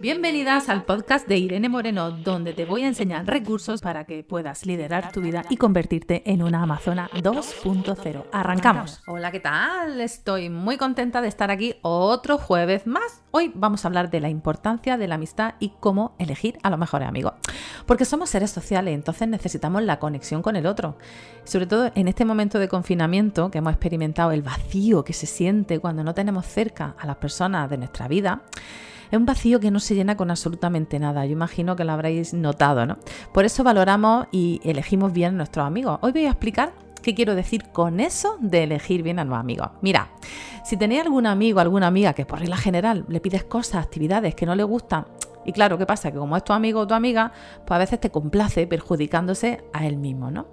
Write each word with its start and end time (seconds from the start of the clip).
Bienvenidas 0.00 0.68
al 0.68 0.84
podcast 0.84 1.26
de 1.26 1.38
Irene 1.38 1.68
Moreno, 1.68 2.12
donde 2.12 2.52
te 2.52 2.64
voy 2.64 2.84
a 2.84 2.86
enseñar 2.86 3.26
recursos 3.26 3.80
para 3.80 4.04
que 4.04 4.22
puedas 4.22 4.64
liderar 4.64 5.10
tu 5.10 5.20
vida 5.20 5.44
y 5.50 5.56
convertirte 5.56 6.22
en 6.24 6.44
una 6.44 6.62
Amazona 6.62 7.10
2.0. 7.14 8.26
Arrancamos. 8.30 9.02
Hola, 9.08 9.32
¿qué 9.32 9.40
tal? 9.40 10.00
Estoy 10.00 10.50
muy 10.50 10.76
contenta 10.76 11.20
de 11.20 11.26
estar 11.26 11.50
aquí 11.50 11.74
otro 11.82 12.38
jueves 12.38 12.86
más. 12.86 13.24
Hoy 13.32 13.50
vamos 13.56 13.84
a 13.84 13.88
hablar 13.88 14.08
de 14.08 14.20
la 14.20 14.28
importancia 14.28 14.96
de 14.96 15.08
la 15.08 15.16
amistad 15.16 15.54
y 15.58 15.72
cómo 15.80 16.14
elegir 16.20 16.58
a 16.62 16.70
los 16.70 16.78
mejores 16.78 17.08
amigos. 17.08 17.32
Porque 17.84 18.04
somos 18.04 18.30
seres 18.30 18.52
sociales, 18.52 18.94
entonces 18.94 19.26
necesitamos 19.26 19.82
la 19.82 19.98
conexión 19.98 20.42
con 20.42 20.54
el 20.54 20.66
otro. 20.66 20.96
Sobre 21.42 21.66
todo 21.66 21.90
en 21.96 22.06
este 22.06 22.24
momento 22.24 22.60
de 22.60 22.68
confinamiento 22.68 23.50
que 23.50 23.58
hemos 23.58 23.72
experimentado, 23.72 24.30
el 24.30 24.42
vacío 24.42 25.02
que 25.02 25.12
se 25.12 25.26
siente 25.26 25.80
cuando 25.80 26.04
no 26.04 26.14
tenemos 26.14 26.46
cerca 26.46 26.94
a 27.00 27.06
las 27.06 27.16
personas 27.16 27.68
de 27.68 27.78
nuestra 27.78 28.06
vida. 28.06 28.42
Es 29.10 29.18
un 29.18 29.26
vacío 29.26 29.58
que 29.60 29.70
no 29.70 29.80
se 29.80 29.94
llena 29.94 30.16
con 30.16 30.30
absolutamente 30.30 30.98
nada. 30.98 31.24
Yo 31.24 31.32
imagino 31.32 31.76
que 31.76 31.84
lo 31.84 31.92
habréis 31.92 32.34
notado, 32.34 32.84
¿no? 32.84 32.98
Por 33.32 33.44
eso 33.44 33.64
valoramos 33.64 34.26
y 34.30 34.60
elegimos 34.64 35.12
bien 35.12 35.34
a 35.34 35.36
nuestros 35.38 35.66
amigos. 35.66 35.98
Hoy 36.02 36.12
voy 36.12 36.26
a 36.26 36.30
explicar 36.30 36.72
qué 37.02 37.14
quiero 37.14 37.34
decir 37.34 37.64
con 37.72 38.00
eso 38.00 38.36
de 38.40 38.64
elegir 38.64 39.02
bien 39.02 39.18
a 39.18 39.24
los 39.24 39.38
amigos. 39.38 39.68
Mira, 39.80 40.10
si 40.64 40.76
tenéis 40.76 41.02
algún 41.02 41.26
amigo, 41.26 41.60
alguna 41.60 41.86
amiga 41.86 42.12
que 42.12 42.26
por 42.26 42.40
regla 42.40 42.56
general 42.56 43.06
le 43.08 43.20
pides 43.20 43.44
cosas, 43.44 43.84
actividades 43.84 44.34
que 44.34 44.44
no 44.44 44.54
le 44.54 44.64
gustan, 44.64 45.06
y 45.46 45.52
claro, 45.52 45.78
¿qué 45.78 45.86
pasa? 45.86 46.10
Que 46.10 46.18
como 46.18 46.36
es 46.36 46.44
tu 46.44 46.52
amigo 46.52 46.80
o 46.80 46.86
tu 46.86 46.92
amiga, 46.92 47.32
pues 47.64 47.76
a 47.76 47.78
veces 47.78 47.98
te 47.98 48.10
complace 48.10 48.66
perjudicándose 48.66 49.64
a 49.72 49.86
él 49.86 49.96
mismo, 49.96 50.30
¿no? 50.30 50.46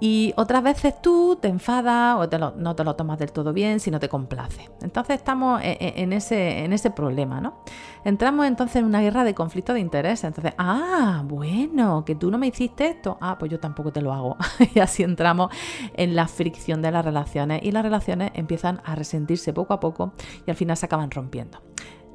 Y 0.00 0.34
otras 0.36 0.62
veces 0.62 1.00
tú 1.00 1.38
te 1.40 1.48
enfadas 1.48 2.16
o 2.16 2.52
no 2.56 2.74
te 2.74 2.84
lo 2.84 2.96
tomas 2.96 3.18
del 3.18 3.32
todo 3.32 3.52
bien 3.52 3.80
si 3.80 3.90
no 3.90 4.00
te 4.00 4.08
complace. 4.08 4.70
Entonces 4.82 5.16
estamos 5.16 5.62
e, 5.62 5.78
e, 5.80 6.02
en, 6.02 6.12
ese, 6.12 6.64
en 6.64 6.72
ese 6.72 6.90
problema, 6.90 7.40
¿no? 7.40 7.62
Entramos 8.04 8.46
entonces 8.46 8.76
en 8.76 8.84
una 8.84 9.00
guerra 9.00 9.24
de 9.24 9.34
conflicto 9.34 9.72
de 9.72 9.80
interés. 9.80 10.24
Entonces, 10.24 10.52
ah, 10.58 11.22
bueno, 11.24 12.04
que 12.04 12.14
tú 12.14 12.30
no 12.30 12.38
me 12.38 12.48
hiciste 12.48 12.88
esto. 12.88 13.16
Ah, 13.20 13.36
pues 13.38 13.50
yo 13.50 13.60
tampoco 13.60 13.92
te 13.92 14.02
lo 14.02 14.12
hago. 14.12 14.36
y 14.74 14.80
así 14.80 15.02
entramos 15.02 15.50
en 15.94 16.14
la 16.14 16.28
fricción 16.28 16.82
de 16.82 16.90
las 16.90 17.04
relaciones 17.04 17.62
y 17.62 17.70
las 17.70 17.82
relaciones 17.82 18.32
empiezan 18.34 18.80
a 18.84 18.94
resentirse 18.94 19.52
poco 19.52 19.74
a 19.74 19.80
poco 19.80 20.12
y 20.46 20.50
al 20.50 20.56
final 20.56 20.76
se 20.76 20.86
acaban 20.86 21.10
rompiendo. 21.10 21.62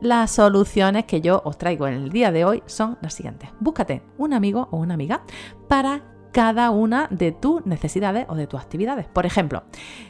Las 0.02 0.32
soluciones 0.32 1.06
que 1.06 1.20
yo 1.20 1.42
os 1.44 1.58
traigo 1.58 1.88
en 1.88 1.96
el 1.96 2.10
día 2.10 2.32
de 2.32 2.46
hoy 2.46 2.64
son 2.68 2.98
las 3.02 3.14
siguientes. 3.14 3.50
Búscate 3.60 4.02
un 4.18 4.34
amigo 4.34 4.70
o 4.72 4.78
una 4.78 4.94
amiga 4.94 5.24
para 5.68 6.04
cada 6.32 6.70
una 6.70 7.08
de 7.10 7.32
tus 7.32 7.66
necesidades 7.66 8.26
o 8.30 8.36
de 8.36 8.48
tus 8.48 8.60
actividades. 8.60 9.08
Por 9.08 9.26
ejemplo, 9.26 9.64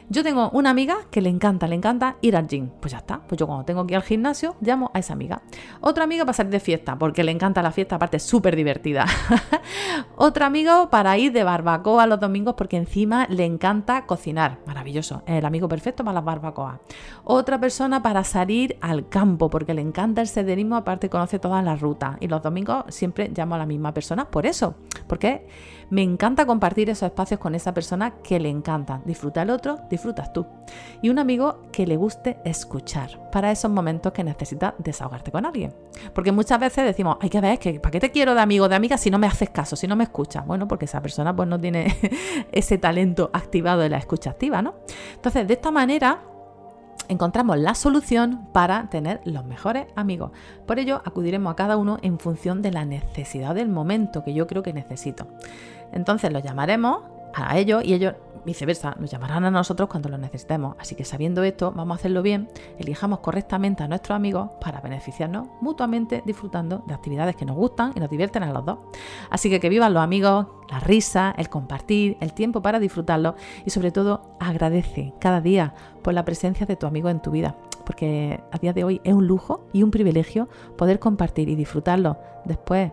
yo 0.08 0.22
tengo 0.22 0.50
una 0.50 0.70
amiga 0.70 0.96
que 1.10 1.20
le 1.20 1.30
encanta, 1.30 1.66
le 1.66 1.76
encanta 1.76 2.16
ir 2.20 2.36
al 2.36 2.46
gym. 2.46 2.68
Pues 2.80 2.92
ya 2.92 2.98
está. 2.98 3.20
Pues 3.20 3.38
yo 3.38 3.46
cuando 3.46 3.64
tengo 3.64 3.86
que 3.86 3.94
ir 3.94 3.96
al 3.96 4.02
gimnasio, 4.02 4.56
llamo 4.60 4.90
a 4.92 4.98
esa 4.98 5.12
amiga. 5.12 5.42
Otra 5.80 6.04
amiga 6.04 6.24
para 6.24 6.34
salir 6.34 6.52
de 6.52 6.60
fiesta, 6.60 6.98
porque 6.98 7.24
le 7.24 7.32
encanta 7.32 7.62
la 7.62 7.72
fiesta, 7.72 7.96
aparte 7.96 8.18
es 8.18 8.22
súper 8.22 8.56
divertida. 8.56 9.06
Otro 10.16 10.44
amigo 10.44 10.90
para 10.90 11.16
ir 11.16 11.32
de 11.32 11.44
barbacoa 11.44 12.06
los 12.06 12.20
domingos, 12.20 12.54
porque 12.54 12.76
encima 12.76 13.26
le 13.28 13.44
encanta 13.44 14.06
cocinar. 14.06 14.58
Maravilloso. 14.66 15.22
El 15.26 15.44
amigo 15.44 15.68
perfecto 15.68 16.04
para 16.04 16.14
las 16.14 16.24
barbacoas. 16.24 16.80
Otra 17.24 17.58
persona 17.60 18.02
para 18.02 18.24
salir 18.24 18.76
al 18.80 19.08
campo, 19.08 19.48
porque 19.48 19.74
le 19.74 19.82
encanta 19.82 20.20
el 20.20 20.28
senderismo, 20.28 20.76
aparte 20.76 21.08
conoce 21.08 21.38
todas 21.38 21.64
las 21.64 21.80
rutas. 21.80 22.16
Y 22.20 22.28
los 22.28 22.42
domingos 22.42 22.84
siempre 22.88 23.30
llamo 23.34 23.54
a 23.54 23.58
la 23.58 23.66
misma 23.66 23.94
persona 23.94 24.30
por 24.30 24.46
eso. 24.46 24.74
Porque 25.06 25.46
me 25.90 26.02
encanta 26.10 26.46
compartir 26.46 26.90
esos 26.90 27.04
espacios 27.04 27.40
con 27.40 27.54
esa 27.54 27.72
persona 27.72 28.14
que 28.22 28.38
le 28.38 28.48
encanta. 28.48 29.00
Disfruta 29.04 29.42
el 29.42 29.50
otro, 29.50 29.80
disfrutas 29.88 30.32
tú. 30.32 30.46
Y 31.02 31.08
un 31.08 31.18
amigo 31.18 31.62
que 31.72 31.86
le 31.86 31.96
guste 31.96 32.38
escuchar 32.44 33.30
para 33.30 33.50
esos 33.50 33.70
momentos 33.70 34.12
que 34.12 34.24
necesitas 34.24 34.74
desahogarte 34.78 35.30
con 35.30 35.46
alguien. 35.46 35.74
Porque 36.14 36.32
muchas 36.32 36.58
veces 36.60 36.84
decimos, 36.84 37.16
hay 37.20 37.30
que 37.30 37.40
ver, 37.40 37.58
que 37.58 37.80
¿para 37.80 37.92
qué 37.92 38.00
te 38.00 38.10
quiero 38.10 38.34
de 38.34 38.40
amigo 38.40 38.68
de 38.68 38.76
amiga 38.76 38.98
si 38.98 39.10
no 39.10 39.18
me 39.18 39.26
haces 39.26 39.50
caso, 39.50 39.76
si 39.76 39.86
no 39.86 39.96
me 39.96 40.04
escuchas? 40.04 40.46
Bueno, 40.46 40.68
porque 40.68 40.84
esa 40.84 41.00
persona 41.00 41.34
pues 41.34 41.48
no 41.48 41.60
tiene 41.60 41.96
ese 42.52 42.78
talento 42.78 43.30
activado 43.32 43.80
de 43.80 43.88
la 43.88 43.98
escucha 43.98 44.30
activa, 44.30 44.62
¿no? 44.62 44.74
Entonces, 45.14 45.46
de 45.46 45.54
esta 45.54 45.70
manera 45.70 46.20
encontramos 47.10 47.58
la 47.58 47.74
solución 47.74 48.46
para 48.52 48.88
tener 48.88 49.20
los 49.24 49.44
mejores 49.44 49.86
amigos. 49.96 50.30
Por 50.66 50.78
ello, 50.78 51.02
acudiremos 51.04 51.52
a 51.52 51.56
cada 51.56 51.76
uno 51.76 51.98
en 52.02 52.20
función 52.20 52.62
de 52.62 52.70
la 52.70 52.84
necesidad 52.84 53.54
del 53.54 53.68
momento 53.68 54.22
que 54.22 54.32
yo 54.32 54.46
creo 54.46 54.62
que 54.62 54.72
necesito. 54.72 55.26
Entonces 55.92 56.32
los 56.32 56.42
llamaremos 56.42 57.02
a 57.34 57.56
ellos 57.58 57.84
y 57.84 57.94
ellos 57.94 58.14
viceversa, 58.44 58.96
nos 58.98 59.10
llamarán 59.10 59.44
a 59.44 59.50
nosotros 59.50 59.88
cuando 59.88 60.08
lo 60.08 60.18
necesitemos. 60.18 60.76
Así 60.78 60.94
que 60.94 61.04
sabiendo 61.04 61.42
esto, 61.42 61.72
vamos 61.72 61.96
a 61.96 61.98
hacerlo 62.00 62.22
bien, 62.22 62.48
elijamos 62.78 63.20
correctamente 63.20 63.82
a 63.82 63.88
nuestros 63.88 64.16
amigos 64.16 64.50
para 64.60 64.80
beneficiarnos 64.80 65.48
mutuamente 65.60 66.22
disfrutando 66.24 66.82
de 66.86 66.94
actividades 66.94 67.36
que 67.36 67.44
nos 67.44 67.56
gustan 67.56 67.92
y 67.94 68.00
nos 68.00 68.10
divierten 68.10 68.42
a 68.42 68.52
los 68.52 68.64
dos. 68.64 68.78
Así 69.30 69.50
que 69.50 69.60
que 69.60 69.68
vivan 69.68 69.94
los 69.94 70.02
amigos, 70.02 70.46
la 70.70 70.80
risa, 70.80 71.34
el 71.36 71.48
compartir, 71.48 72.16
el 72.20 72.32
tiempo 72.32 72.62
para 72.62 72.78
disfrutarlo 72.78 73.34
y 73.64 73.70
sobre 73.70 73.90
todo 73.90 74.36
agradece 74.40 75.14
cada 75.20 75.40
día 75.40 75.74
por 76.02 76.14
la 76.14 76.24
presencia 76.24 76.66
de 76.66 76.76
tu 76.76 76.86
amigo 76.86 77.08
en 77.08 77.20
tu 77.20 77.30
vida 77.30 77.56
porque 77.90 78.40
a 78.52 78.58
día 78.58 78.72
de 78.72 78.84
hoy 78.84 79.00
es 79.02 79.12
un 79.12 79.26
lujo 79.26 79.66
y 79.72 79.82
un 79.82 79.90
privilegio 79.90 80.48
poder 80.78 81.00
compartir 81.00 81.48
y 81.48 81.56
disfrutarlo 81.56 82.18
después, 82.44 82.92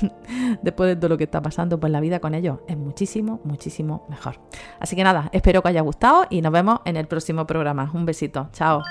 después 0.62 0.88
de 0.88 0.96
todo 0.96 1.10
lo 1.10 1.18
que 1.18 1.24
está 1.24 1.42
pasando, 1.42 1.78
pues 1.78 1.92
la 1.92 2.00
vida 2.00 2.18
con 2.18 2.34
ellos 2.34 2.60
es 2.66 2.78
muchísimo, 2.78 3.42
muchísimo 3.44 4.06
mejor. 4.08 4.40
Así 4.80 4.96
que 4.96 5.04
nada, 5.04 5.28
espero 5.34 5.60
que 5.60 5.68
os 5.68 5.70
haya 5.70 5.82
gustado 5.82 6.24
y 6.30 6.40
nos 6.40 6.50
vemos 6.50 6.80
en 6.86 6.96
el 6.96 7.06
próximo 7.06 7.46
programa. 7.46 7.90
Un 7.92 8.06
besito, 8.06 8.48
chao. 8.54 8.82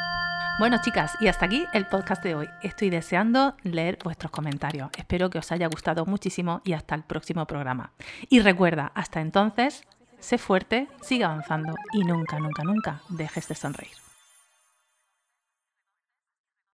Bueno 0.59 0.77
chicas, 0.79 1.13
y 1.19 1.27
hasta 1.27 1.47
aquí 1.47 1.65
el 1.73 1.87
podcast 1.87 2.23
de 2.23 2.35
hoy. 2.35 2.47
Estoy 2.61 2.91
deseando 2.91 3.55
leer 3.63 3.97
vuestros 4.03 4.31
comentarios. 4.31 4.91
Espero 4.95 5.31
que 5.31 5.39
os 5.39 5.51
haya 5.51 5.65
gustado 5.65 6.05
muchísimo 6.05 6.61
y 6.65 6.73
hasta 6.73 6.93
el 6.93 7.01
próximo 7.01 7.47
programa. 7.47 7.93
Y 8.29 8.41
recuerda, 8.41 8.91
hasta 8.93 9.21
entonces, 9.21 9.81
sé 10.19 10.37
fuerte, 10.37 10.87
sigue 11.01 11.23
avanzando 11.23 11.73
y 11.93 12.03
nunca, 12.03 12.37
nunca, 12.37 12.61
nunca 12.61 13.01
dejes 13.09 13.47
de 13.47 13.55
sonreír. 13.55 14.06